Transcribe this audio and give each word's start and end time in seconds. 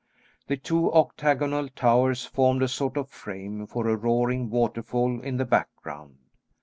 The 0.47 0.57
two 0.57 0.91
octagonal 0.91 1.69
towers 1.69 2.25
formed 2.25 2.63
a 2.63 2.67
sort 2.67 2.97
of 2.97 3.11
frame 3.11 3.67
for 3.67 3.87
a 3.87 3.95
roaring 3.95 4.49
waterfall 4.49 5.19
in 5.21 5.37
the 5.37 5.45
background. 5.45 6.17